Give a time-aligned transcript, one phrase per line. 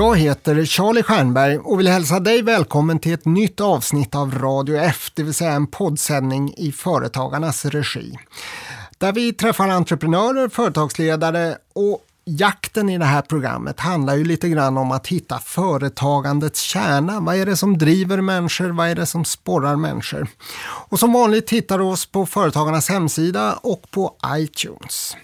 [0.00, 4.76] Jag heter Charlie Stjernberg och vill hälsa dig välkommen till ett nytt avsnitt av Radio
[4.76, 8.18] F, det vill säga en poddsändning i Företagarnas regi.
[8.98, 14.76] Där vi träffar entreprenörer, företagsledare och jakten i det här programmet handlar ju lite grann
[14.76, 17.20] om att hitta företagandets kärna.
[17.20, 18.68] Vad är det som driver människor?
[18.68, 20.26] Vad är det som sporrar människor?
[20.62, 25.16] Och som vanligt hittar du oss på Företagarnas hemsida och på iTunes.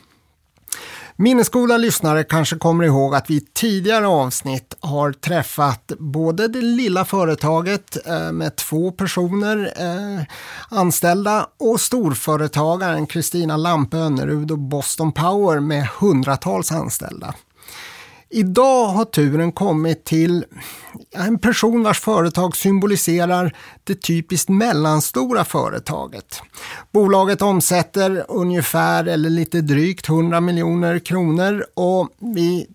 [1.19, 7.05] Minnesgoda lyssnare kanske kommer ihåg att vi i tidigare avsnitt har träffat både det lilla
[7.05, 10.25] företaget eh, med två personer eh,
[10.69, 17.34] anställda och storföretagaren Kristina Lampe Önnerud och Boston Power med hundratals anställda.
[18.30, 20.45] Idag har turen kommit till
[21.15, 26.43] en person vars företag symboliserar det typiskt mellanstora företaget.
[26.92, 32.67] Bolaget omsätter ungefär eller lite drygt 100 miljoner kronor och vi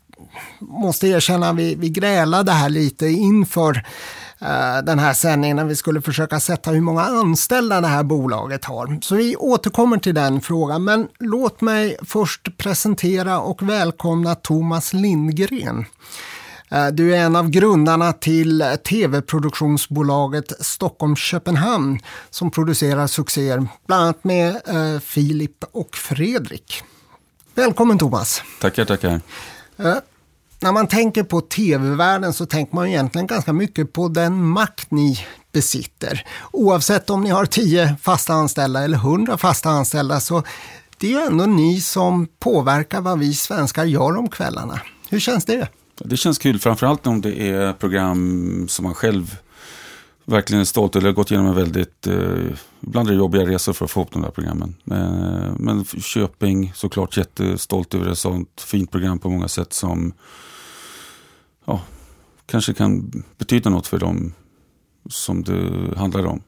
[0.59, 3.85] måste erkänna att vi, vi grälade här lite inför
[4.83, 8.99] den här sändningen när vi skulle försöka sätta hur många anställda det här bolaget har.
[9.01, 15.85] Så vi återkommer till den frågan, men låt mig först presentera och välkomna Thomas Lindgren.
[16.71, 24.49] Eh, du är en av grundarna till tv-produktionsbolaget Stockholm-Köpenhamn som producerar succéer, bland annat med
[24.49, 26.83] eh, Filip och Fredrik.
[27.55, 28.41] Välkommen Thomas!
[28.61, 29.21] Tackar, tackar
[30.61, 35.19] när man tänker på tv-världen så tänker man egentligen ganska mycket på den makt ni
[35.51, 36.27] besitter.
[36.51, 40.43] Oavsett om ni har tio fasta anställda eller hundra fasta anställda så
[40.97, 44.81] det är ju ändå ni som påverkar vad vi svenskar gör om kvällarna.
[45.09, 45.67] Hur känns det?
[45.97, 49.37] Det känns kul, framförallt om det är program som man själv
[50.25, 51.07] verkligen är stolt över.
[51.07, 52.15] har gått igenom en väldigt, eh,
[52.79, 54.75] ibland är det jobbiga resor för att få ihop de där programmen.
[54.91, 60.13] Eh, men Köping, såklart jättestolt över ett sånt fint program på många sätt som
[61.65, 61.81] ja,
[62.45, 64.33] kanske kan betyda något för dem
[65.09, 66.41] som det handlar om.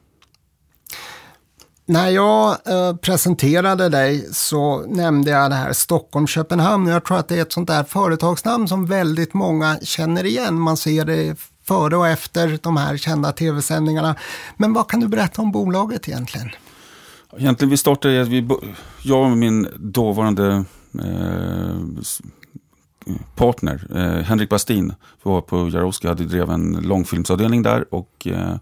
[1.86, 6.86] När jag eh, presenterade dig så nämnde jag det här Stockholm-Köpenhamn.
[6.86, 10.60] Jag tror att det är ett sånt där företagsnamn som väldigt många känner igen.
[10.60, 14.16] Man ser det före och efter de här kända tv-sändningarna.
[14.56, 16.50] Men vad kan du berätta om bolaget egentligen?
[17.36, 18.48] Egentligen vi startade, vi,
[19.02, 20.64] jag och min dåvarande
[21.04, 21.76] eh,
[23.34, 28.56] partner, eh, Henrik Bastin, var på Jarowski, hade drev en långfilmsavdelning där och eh,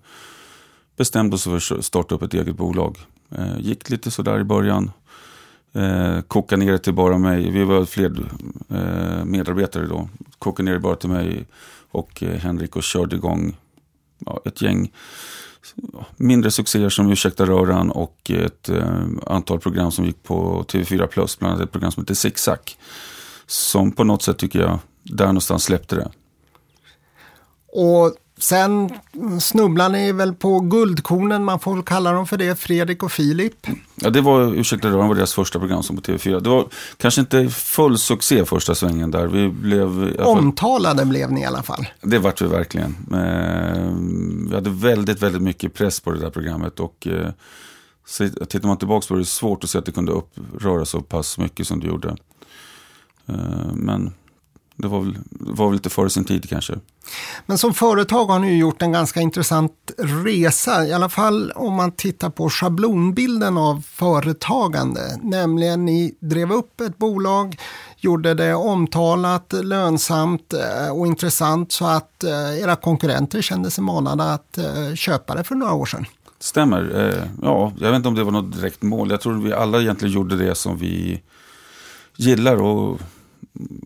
[0.97, 2.99] bestämde oss för att starta upp ett eget bolag.
[3.31, 4.91] Eh, gick lite sådär i början,
[5.73, 8.31] eh, kokade ner det till bara mig, vi var fler
[8.69, 10.09] eh, medarbetare då,
[10.39, 11.47] kokade ner det bara till mig
[11.91, 13.57] och eh, Henrik och körde igång
[14.19, 14.91] ja, ett gäng
[16.17, 21.39] mindre succéer som Ursäkta röran och ett eh, antal program som gick på TV4 Plus,
[21.39, 22.77] bland annat ett program som heter Zigzag
[23.47, 26.11] som på något sätt tycker jag, där någonstans släppte det.
[27.73, 28.91] Och sen
[29.41, 33.67] snubblar ni väl på guldkornen, man får väl kalla dem för det, Fredrik och Filip?
[33.95, 36.41] Ja, det var, ursäkta, det var deras första program som på TV4.
[36.41, 36.67] Det var
[36.97, 39.27] kanske inte full succé första svängen där.
[39.27, 40.17] Vi blev...
[40.21, 41.87] Omtalade blev ni i alla fall.
[42.01, 42.97] Det vart vi verkligen.
[43.13, 43.93] Eh,
[44.49, 47.29] vi hade väldigt, väldigt mycket press på det där programmet och eh,
[48.07, 50.85] så tittar man tillbaka på det är det svårt att se att det kunde uppröra
[50.85, 52.17] så pass mycket som det gjorde.
[53.27, 54.15] Eh, men
[54.77, 56.75] det var väl, var väl lite före sin tid kanske.
[57.47, 61.93] Men som företag har ni gjort en ganska intressant resa, i alla fall om man
[61.93, 65.01] tittar på schablonbilden av företagande.
[65.23, 67.57] Nämligen ni drev upp ett bolag,
[67.97, 74.33] gjorde det omtalat, lönsamt eh, och intressant så att eh, era konkurrenter kände sig manade
[74.33, 74.59] att
[74.95, 76.07] köpa det för några år sedan.
[76.39, 77.15] Stämmer.
[77.43, 79.11] Ja, jag vet inte om det var något direkt mål.
[79.11, 81.23] Jag tror vi alla egentligen gjorde det som vi
[82.17, 83.01] gillar och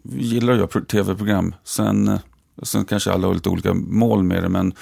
[0.03, 1.55] gillar att göra tv-program.
[1.65, 2.19] Sen, eh,
[2.63, 4.75] sen kanske alla har lite olika mål med det, men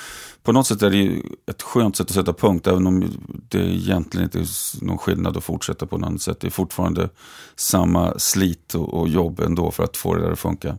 [0.42, 3.04] på något sätt är det ett skönt sätt att sätta punkt, även om
[3.48, 6.40] det egentligen inte är någon skillnad att fortsätta på något annat sätt.
[6.40, 7.08] Det är fortfarande
[7.56, 10.78] samma slit och, jobb ändå för att få det där att funka.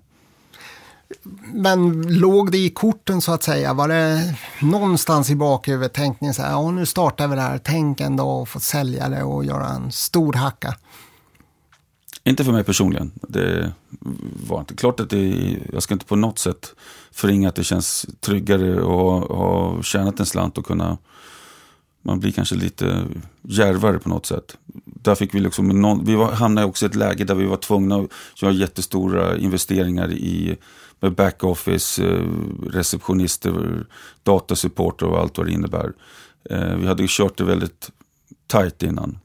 [1.53, 3.73] Men låg det i korten så att säga?
[3.73, 7.57] Var det någonstans i bakhuvudet Tänkte ni så här, ja nu startar vi det här,
[7.63, 10.75] tänk en dag och få sälja det och göra en stor hacka?
[12.27, 13.11] Inte för mig personligen.
[13.21, 13.73] Det
[14.47, 16.75] var inte klart att det, jag ska inte på något sätt
[17.11, 20.97] förringa att det känns tryggare att ha tjänat en slant och kunna,
[22.01, 23.05] man blir kanske lite
[23.41, 24.57] järvare på något sätt.
[24.85, 27.57] Där fick vi liksom, någon, vi var, hamnade också i ett läge där vi var
[27.57, 28.11] tvungna att
[28.41, 30.57] göra jättestora investeringar i
[30.99, 32.23] backoffice, eh,
[32.69, 33.85] receptionister,
[34.23, 35.93] datasupporter och allt vad det innebär.
[36.49, 37.91] Eh, vi hade kört det väldigt
[38.47, 39.19] tajt innan.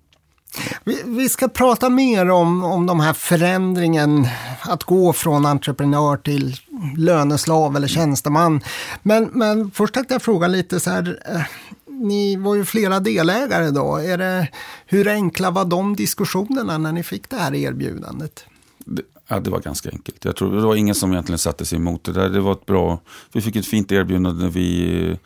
[0.85, 4.29] Vi, vi, ska prata mer om, om de här förändringen,
[4.61, 6.57] att gå från entreprenör till
[6.97, 8.61] löneslav eller tjänsteman.
[9.03, 11.43] Men, men först tänkte jag fråga lite så här, eh,
[11.87, 13.97] ni var ju flera delägare då.
[13.97, 14.49] Är det,
[14.87, 18.45] hur enkla var de diskussionerna när ni fick det här erbjudandet?
[18.79, 20.25] Det, ja, det var ganska enkelt.
[20.25, 22.29] Jag tror det var ingen som egentligen satte sig emot det där.
[22.29, 23.01] Det var ett bra,
[23.33, 24.49] vi fick ett fint erbjudande.
[24.49, 25.19] Vi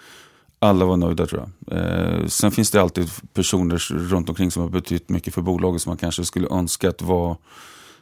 [0.65, 1.79] alla var nöjda tror jag.
[1.79, 5.91] Eh, sen finns det alltid personer runt omkring som har betytt mycket för bolaget som
[5.91, 7.37] man kanske skulle önska att vara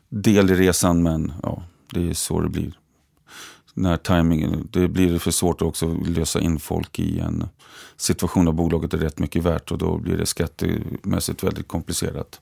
[0.09, 1.03] del i resan.
[1.03, 2.73] Men ja, det är så det blir.
[3.75, 7.49] När timingen, det blir för svårt att också lösa in folk i en
[7.97, 12.41] situation där bolaget är rätt mycket värt och då blir det skattemässigt väldigt komplicerat.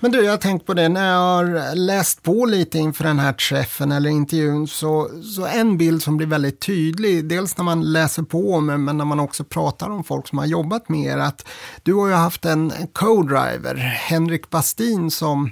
[0.00, 3.18] Men du, jag har tänkt på det när jag har läst på lite inför den
[3.18, 7.92] här träffen eller intervjun så, så en bild som blir väldigt tydlig, dels när man
[7.92, 11.18] läser på men, men när man också pratar om folk som har jobbat med er,
[11.18, 11.48] att
[11.82, 15.50] du har ju haft en co-driver, Henrik Bastin, som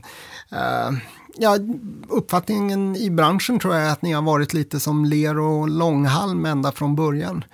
[0.51, 0.91] eh,
[1.43, 1.57] Ja,
[2.09, 6.45] uppfattningen i branschen tror jag är att ni har varit lite som ler och långhalm
[6.47, 7.45] ända från början.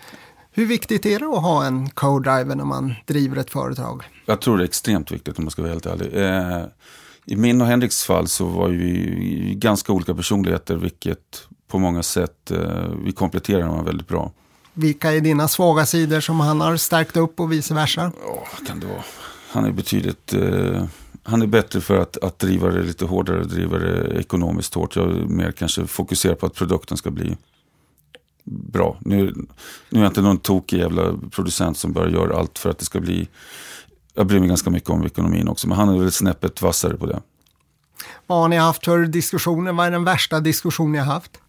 [0.56, 4.02] Hur viktigt är det att ha en co-driver när man driver ett företag?
[4.26, 6.14] Jag tror det är extremt viktigt om man ska vara helt ärlig.
[6.14, 6.64] Eh,
[7.24, 12.50] I min och Henriks fall så var vi ganska olika personligheter, vilket på många sätt,
[12.50, 14.32] eh, vi kompletterar varandra väldigt bra.
[14.72, 18.12] Vilka är dina svaga sidor som han har stärkt upp och vice versa?
[18.26, 19.04] Oh, kan det vara?
[19.50, 20.84] Han är betydligt, eh,
[21.22, 24.96] han är bättre för att, att driva det lite hårdare, driva det ekonomiskt hårt.
[24.96, 27.36] Jag mer kanske fokuserad på att produkten ska bli
[28.46, 28.96] bra.
[29.00, 29.34] Nu,
[29.90, 32.84] nu är jag inte någon tokig jävla producent som bara gör allt för att det
[32.84, 33.28] ska bli...
[34.14, 37.06] Jag bryr mig ganska mycket om ekonomin också, men han är väl snäppet vassare på
[37.06, 37.20] det.
[38.26, 39.72] Vad har ni haft för diskussioner?
[39.72, 41.40] Vad är den värsta diskussion ni har haft?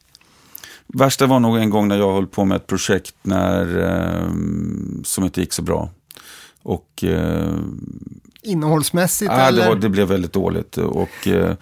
[0.88, 4.32] Värsta var nog en gång när jag höll på med ett projekt när, eh,
[5.04, 5.90] som inte gick så bra.
[6.64, 7.58] Och, eh,
[8.42, 9.32] Innehållsmässigt?
[9.32, 9.64] Ja, eller?
[9.64, 10.78] Det, var, det blev väldigt dåligt.
[10.78, 11.56] Och, eh,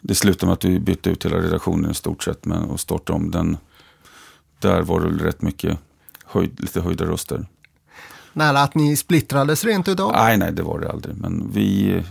[0.00, 3.16] det slutade med att vi bytte ut hela redaktionen i stort sett men, och startade
[3.16, 3.56] om den
[4.60, 5.78] där var det rätt mycket
[6.24, 7.46] höjd, lite höjda röster.
[8.32, 10.12] Nära att ni splittrades rent utav?
[10.12, 11.16] Nej, nej, det var det aldrig.
[11.16, 12.02] Men vi,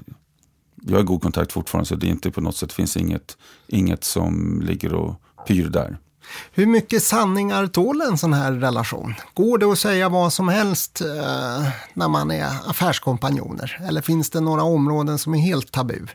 [0.75, 3.37] vi har god kontakt fortfarande så det är inte på något sätt, finns inget,
[3.67, 5.15] inget som ligger och
[5.47, 5.97] pyr där.
[6.51, 9.15] Hur mycket sanningar tål en sån här relation?
[9.33, 13.81] Går det att säga vad som helst eh, när man är affärskompanjoner?
[13.87, 16.07] Eller finns det några områden som är helt tabu?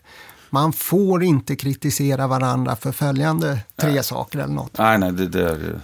[0.54, 4.04] Man får inte kritisera varandra för följande tre nej.
[4.04, 4.78] saker eller något.
[4.78, 5.80] Nej, nej, det, det är,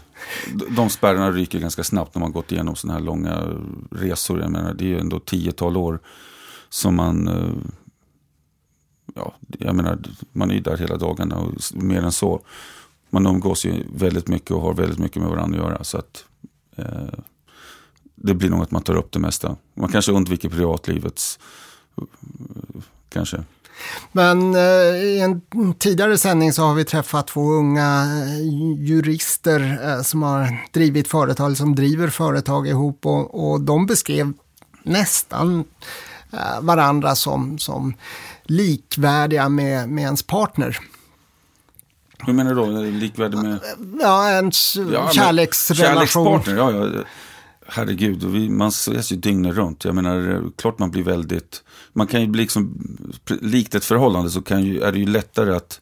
[0.69, 3.43] de spärrarna ryker ganska snabbt när man gått igenom sådana här långa
[3.91, 4.41] resor.
[4.41, 6.01] Jag menar, det är ju ändå tiotal år
[6.69, 7.29] som man...
[7.29, 7.53] Eh,
[9.15, 9.99] ja, jag menar,
[10.33, 12.41] man är ju där hela dagarna och mer än så.
[13.11, 15.85] Man umgås ju väldigt mycket och har väldigt mycket med varandra att göra.
[15.85, 16.25] Så att,
[16.77, 17.19] eh,
[18.15, 19.57] det blir nog att man tar upp det mesta.
[19.75, 21.39] Man kanske undviker privatlivets...
[23.09, 23.45] Kanske.
[24.12, 25.41] Men eh, i en
[25.79, 28.41] tidigare sändning så har vi träffat två unga eh,
[28.79, 34.32] jurister eh, som har drivit företag, som driver företag ihop och, och de beskrev
[34.82, 35.65] nästan
[36.61, 37.94] varandra som, som
[38.44, 40.79] likvärdiga med, med ens partner.
[42.19, 42.67] Hur menar du då?
[42.81, 43.59] Likvärdig med?
[44.00, 45.94] Ja, ens ja, kärleksrelation.
[45.94, 47.05] Kärlekspartner, ja, ja
[47.71, 49.85] herregud, vi, man ses ju dygnet runt.
[49.85, 51.62] Jag menar, eh, klart man blir väldigt...
[51.93, 52.79] Man kan ju bli liksom,
[53.41, 55.81] likt ett förhållande så kan ju, är det ju lättare att,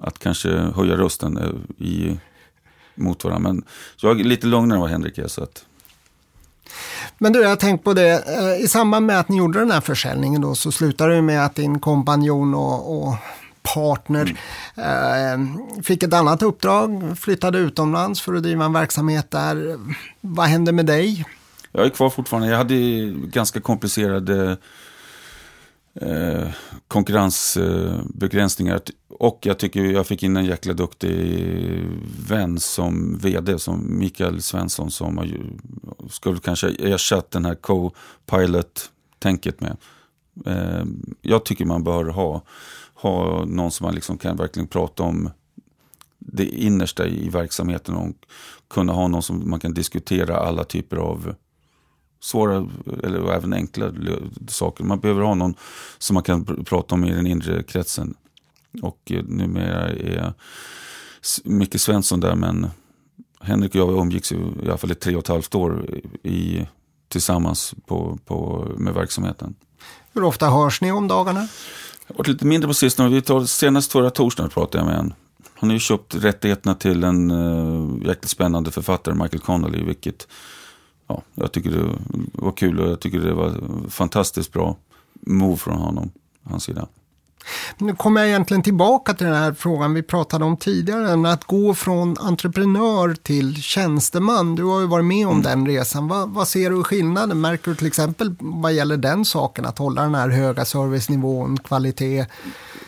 [0.00, 2.20] att kanske höja rösten eh, i,
[2.94, 3.52] mot varandra.
[3.52, 3.64] Men
[3.96, 5.28] jag är lite lugnare än vad Henrik är.
[5.28, 5.64] Så att...
[7.18, 9.70] Men du, jag har tänkt på det, eh, i samband med att ni gjorde den
[9.70, 13.14] här försäljningen då så slutade det med att din kompanjon och, och
[13.74, 14.38] partner.
[14.76, 15.82] Mm.
[15.82, 19.78] Fick ett annat uppdrag, flyttade utomlands för att driva en verksamhet där.
[20.20, 21.24] Vad hände med dig?
[21.72, 22.48] Jag är kvar fortfarande.
[22.48, 22.74] Jag hade
[23.10, 24.56] ganska komplicerade
[25.94, 26.48] eh,
[26.88, 28.80] konkurrensbegränsningar.
[29.08, 31.46] och jag tycker jag fick in en jäkla duktig
[32.28, 35.28] vän som vd, som Mikael Svensson, som har,
[36.10, 39.76] skulle kanske ersatt den här co-pilot-tänket med.
[40.46, 40.84] Eh,
[41.22, 42.42] jag tycker man bör ha
[43.00, 45.30] ha någon som man liksom kan verkligen prata om
[46.18, 48.16] det innersta i verksamheten och
[48.68, 51.34] kunna ha någon som man kan diskutera alla typer av
[52.20, 52.68] svåra
[53.02, 53.92] eller även enkla
[54.48, 54.84] saker.
[54.84, 55.54] Man behöver ha någon
[55.98, 58.14] som man kan prata om i den inre kretsen.
[58.82, 60.32] Och eh, numera är
[61.44, 62.70] Micke Svensson där men
[63.40, 65.86] Henrik och jag umgicks i alla fall i tre och ett halvt år
[66.22, 66.66] i,
[67.08, 69.54] tillsammans på, på, med verksamheten.
[70.12, 71.48] Hur ofta hörs ni om dagarna?
[72.10, 73.08] Har varit lite mindre på sistone.
[73.08, 75.14] Vi tar, senast förra torsdagen pratade jag med en.
[75.54, 80.28] Han har ju köpt rättigheterna till en uh, jäkligt spännande författare, Michael Connolly, vilket
[81.06, 81.88] ja, jag tycker det
[82.32, 83.54] var kul och jag tycker det var
[83.88, 84.76] fantastiskt bra.
[85.20, 86.10] move från honom,
[86.44, 86.88] hans sida.
[87.78, 91.74] Nu kommer jag egentligen tillbaka till den här frågan vi pratade om tidigare, att gå
[91.74, 94.54] från entreprenör till tjänsteman.
[94.54, 95.42] Du har ju varit med om mm.
[95.42, 96.08] den resan.
[96.08, 97.40] Vad, vad ser du skillnaden?
[97.40, 102.26] Märker du till exempel vad gäller den saken, att hålla den här höga servicenivån, kvalitet?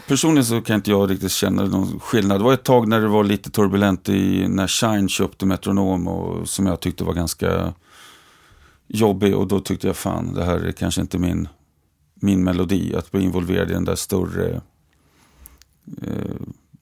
[0.07, 2.41] Personligen så kan inte jag riktigt känna någon skillnad.
[2.41, 6.49] Det var ett tag när det var lite turbulent i, när Shine köpte Metronom och
[6.49, 7.75] som jag tyckte var ganska
[8.89, 11.49] jobbig och då tyckte jag fan, det här är kanske inte min
[12.23, 14.61] min melodi, att bli involverad i den där större
[16.03, 16.37] eh,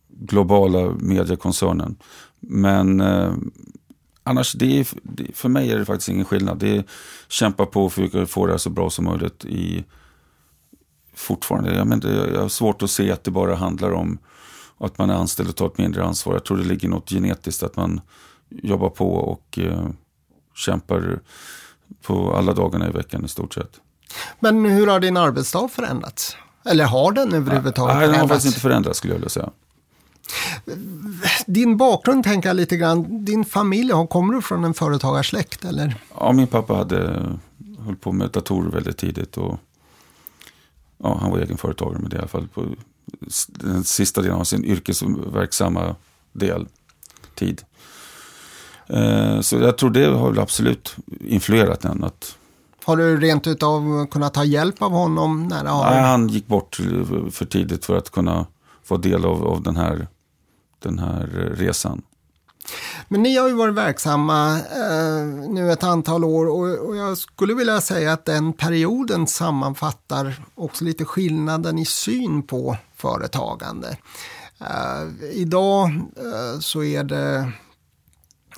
[0.08, 1.96] globala mediekoncernen.
[2.40, 3.32] Men eh,
[4.22, 4.86] annars, det är,
[5.32, 6.58] för mig är det faktiskt ingen skillnad.
[6.58, 6.84] Det är
[7.28, 9.84] kämpa på och försöka få det här så bra som möjligt i
[11.14, 11.74] fortfarande.
[11.74, 14.18] Jag, men jag har svårt att se att det bara handlar om
[14.78, 16.34] att man är anställd och tar ett mindre ansvar.
[16.34, 18.00] Jag tror det ligger något genetiskt att man
[18.48, 19.88] jobbar på och eh,
[20.54, 21.20] kämpar
[22.02, 23.80] på alla dagarna i veckan i stort sett.
[24.40, 26.36] Men hur har din arbetsdag förändrats?
[26.64, 28.00] Eller har den överhuvudtaget förändrats?
[28.00, 29.50] Nej, den har faktiskt inte förändrats skulle jag vilja säga.
[31.46, 33.24] Din bakgrund tänker jag lite grann.
[33.24, 35.94] Din familj, kommer du från en företagarsläkt eller?
[36.18, 37.28] Ja, min pappa hade
[37.78, 39.36] höll på med datorer väldigt tidigt.
[39.36, 39.58] Och,
[40.98, 42.48] ja, han var egen företagare med det i alla fall.
[42.48, 42.66] På
[43.46, 45.96] den sista delen av sin yrkesverksamma
[46.32, 46.66] del,
[47.34, 47.62] tid.
[48.86, 52.04] Eh, så jag tror det har absolut influerat den.
[52.04, 52.36] Att
[52.84, 55.48] har du rent utav kunnat ta hjälp av honom?
[55.48, 55.90] När har...
[55.90, 56.80] Nej, han gick bort
[57.30, 58.46] för tidigt för att kunna
[58.84, 60.06] få del av, av den, här,
[60.82, 62.02] den här resan.
[63.08, 67.54] Men ni har ju varit verksamma eh, nu ett antal år och, och, jag skulle
[67.54, 73.96] vilja säga att den perioden sammanfattar också lite skillnaden i syn på företagande.
[74.60, 77.52] Eh, idag eh, så är det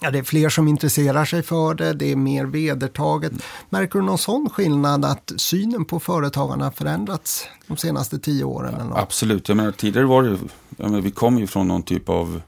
[0.02, 3.32] Ja, det är fler som intresserar sig för det, det är mer vedertaget.
[3.70, 8.74] Märker du någon sån skillnad att synen på företagarna förändrats de senaste tio åren?
[8.74, 10.38] Eller Absolut, jag menar tidigare var det,
[10.76, 12.42] jag menar, vi kom ju från någon typ av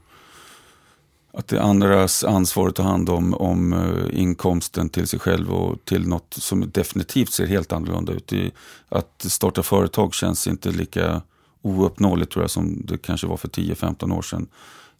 [1.32, 5.52] att det är andras ansvar att ta hand om, om uh, inkomsten till sig själv
[5.52, 8.32] och till något som definitivt ser helt annorlunda ut.
[8.32, 8.52] I,
[8.88, 11.22] att starta företag känns inte lika
[11.62, 14.46] ouppnåeligt tror jag som det kanske var för 10-15 år sedan.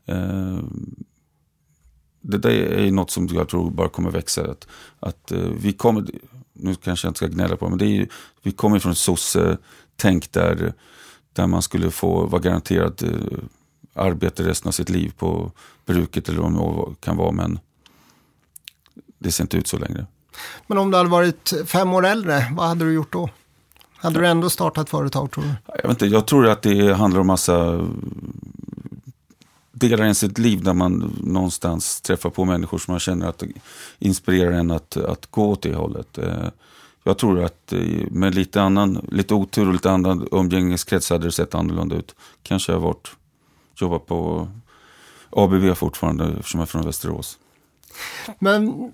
[0.07, 0.59] Eh,
[2.27, 4.51] det där är något som jag tror bara kommer växa.
[4.51, 4.69] Att,
[5.01, 6.05] att uh, vi kommer,
[6.53, 8.09] nu kanske jag inte ska gnälla på men det är,
[8.43, 10.73] vi kommer från ett sosse-tänk där,
[11.33, 13.39] där man skulle få vara garanterad uh,
[13.95, 15.53] arbete resten av sitt liv på
[15.87, 17.33] bruket eller vad det kan vara.
[17.33, 17.59] Men
[19.19, 20.07] det ser inte ut så längre.
[20.67, 23.31] Men om du hade varit fem år äldre, vad hade du gjort då?
[23.97, 25.51] Hade du ändå startat företag tror du?
[25.67, 27.89] Jag, vet inte, jag tror att det handlar om massa
[29.75, 33.43] delar en sitt liv där man någonstans träffar på människor som man känner att
[33.99, 36.19] inspirerar en att, att gå åt det hållet.
[36.19, 36.49] Eh,
[37.05, 41.33] jag tror att eh, med lite, annan, lite otur och lite annan umgängeskrets hade det
[41.33, 42.15] sett annorlunda ut.
[42.43, 43.11] Kanske jag varit,
[43.81, 44.49] jobbat på
[45.31, 47.39] ABB fortfarande eftersom jag är från Västerås.
[48.39, 48.93] Men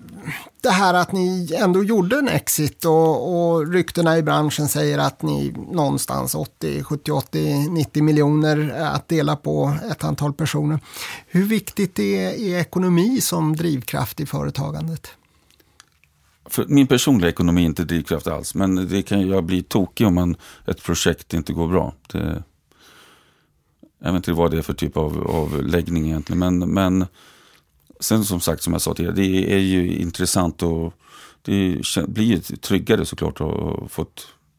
[0.61, 5.23] det här att ni ändå gjorde en exit och, och ryktena i branschen säger att
[5.23, 10.80] ni någonstans 80, 70, 80, 90 miljoner att dela på ett antal personer.
[11.26, 15.11] Hur viktigt är, är ekonomi som drivkraft i företagandet?
[16.50, 20.14] För min personliga ekonomi är inte drivkraft alls, men det kan jag bli tokig om
[20.14, 21.95] man, ett projekt inte går bra.
[22.12, 22.42] Det,
[24.02, 27.07] jag vet inte vad det är för typ av, av läggning egentligen, men, men
[28.00, 30.95] Sen som sagt, som jag sa tidigare, det är ju intressant och
[31.42, 34.07] det blir ju tryggare såklart att få,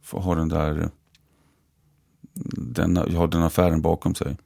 [0.03, 0.89] få ha den där
[2.55, 4.37] den, ha den affären bakom sig.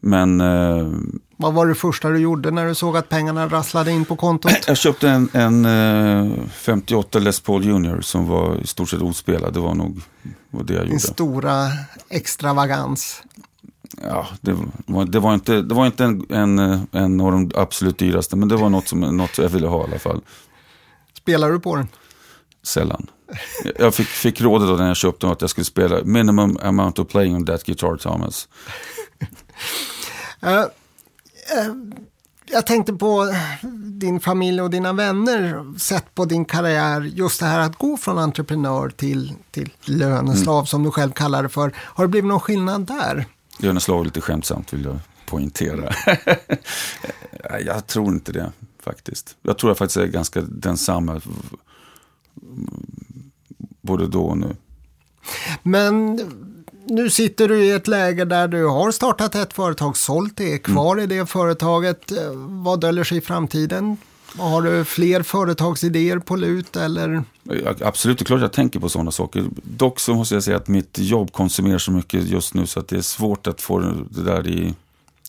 [0.00, 0.40] Men...
[0.40, 0.92] Eh,
[1.36, 4.52] Vad var det första du gjorde när du såg att pengarna rasslade in på kontot?
[4.66, 9.54] Jag köpte en, en eh, 58 Les Paul Junior som var i stort sett ospelad.
[9.54, 10.00] Det var nog
[10.50, 10.92] var det jag gjorde.
[10.92, 11.68] Din stora
[12.08, 13.22] extravagans.
[14.08, 14.52] Ja, det
[14.86, 16.58] var, det var inte, det var inte en, en,
[16.92, 19.84] en av de absolut dyraste, men det var något, som, något jag ville ha i
[19.84, 20.20] alla fall.
[21.18, 21.88] Spelar du på den?
[22.62, 23.06] Sällan.
[23.78, 27.02] Jag fick, fick rådet då när jag köpte den att jag skulle spela minimum amount
[27.02, 28.48] of playing on that guitar, Thomas.
[30.42, 30.66] uh, uh,
[32.50, 33.34] jag tänkte på
[34.00, 38.18] din familj och dina vänner, sett på din karriär, just det här att gå från
[38.18, 40.66] entreprenör till, till löneslav mm.
[40.66, 41.72] som du själv kallar det för.
[41.76, 43.26] Har det blivit någon skillnad där?
[43.58, 45.92] Löneslag lite skämtsamt vill jag poängtera.
[47.64, 49.36] jag tror inte det faktiskt.
[49.42, 51.20] Jag tror jag faktiskt är ganska densamma
[53.80, 54.56] både då och nu.
[55.62, 56.20] Men
[56.84, 60.58] nu sitter du i ett läge där du har startat ett företag, sålt det, är
[60.58, 61.04] kvar mm.
[61.04, 62.12] i det företaget.
[62.34, 63.96] Vad döljer sig i framtiden
[64.38, 67.24] har du fler företagsidéer på lut eller?
[67.80, 69.44] Absolut, det är klart jag tänker på sådana saker.
[69.62, 72.88] Dock så måste jag säga att mitt jobb konsumerar så mycket just nu så att
[72.88, 73.78] det är svårt att få
[74.10, 74.74] det där i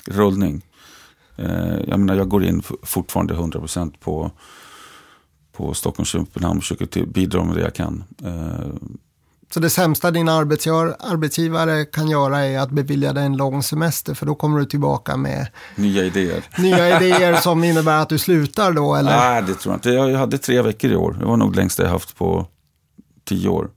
[0.05, 0.61] rullning.
[1.35, 4.31] Eh, jag menar, jag går in fortfarande 100% på,
[5.51, 8.03] på Stockholm Köpenhamn och försöker bidra med det jag kan.
[8.23, 8.69] Eh,
[9.53, 14.25] så det sämsta din arbetsgivare kan göra är att bevilja dig en lång semester för
[14.25, 16.43] då kommer du tillbaka med nya idéer.
[16.57, 19.17] Nya idéer som innebär att du slutar då eller?
[19.17, 19.89] Nej, det tror jag inte.
[19.89, 21.15] Jag hade tre veckor i år.
[21.19, 22.47] Det var nog längst jag haft på
[23.25, 23.69] tio år.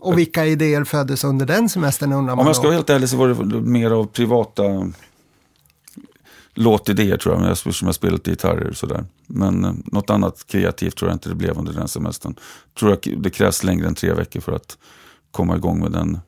[0.00, 3.08] Och vilka idéer föddes under den semestern undrar man Om jag ska vara helt ärlig
[3.08, 4.62] så var det mer av privata
[6.56, 9.04] låtidéer tror jag, eftersom jag spelat gitarrer och sådär.
[9.26, 12.34] Men eh, något annat kreativt tror jag inte det blev under den semestern.
[12.78, 14.78] Tror jag det krävs längre än tre veckor för att
[15.30, 16.18] komma igång med den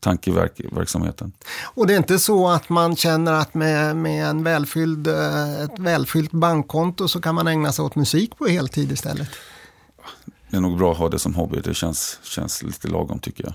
[0.00, 1.32] tankeverksamheten.
[1.74, 5.78] Och det är inte så att man känner att med, med en välfylld, eh, ett
[5.78, 9.28] välfyllt bankkonto så kan man ägna sig åt musik på heltid istället?
[10.50, 13.44] Det är nog bra att ha det som hobby, det känns, känns lite lagom tycker
[13.44, 13.54] jag.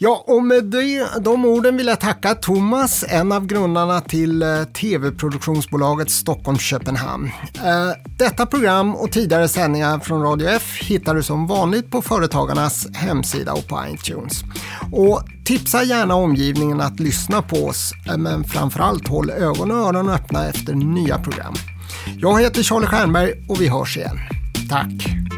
[0.00, 4.64] Ja, och med det, de orden vill jag tacka Thomas, en av grundarna till eh,
[4.64, 7.30] tv-produktionsbolaget Stockholm-Köpenhamn.
[7.54, 12.86] Eh, detta program och tidigare sändningar från Radio F hittar du som vanligt på Företagarnas
[12.94, 14.42] hemsida och på iTunes.
[14.92, 20.08] Och tipsa gärna omgivningen att lyssna på oss, eh, men framförallt håll ögon och öron
[20.08, 21.54] öppna efter nya program.
[22.18, 24.18] Jag heter Charlie Stjernberg och vi hörs igen.
[24.70, 25.37] Tack!